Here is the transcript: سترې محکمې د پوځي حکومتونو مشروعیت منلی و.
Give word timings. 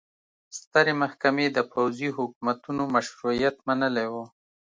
سترې 0.59 0.93
محکمې 1.01 1.47
د 1.51 1.59
پوځي 1.73 2.09
حکومتونو 2.17 2.83
مشروعیت 2.95 3.55
منلی 3.67 4.07
و. 4.13 4.15